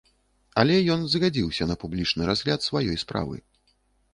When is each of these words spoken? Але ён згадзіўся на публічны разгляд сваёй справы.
Але 0.61 0.77
ён 0.95 1.03
згадзіўся 1.15 1.67
на 1.73 1.75
публічны 1.83 2.21
разгляд 2.31 2.59
сваёй 2.69 2.97
справы. 3.05 3.37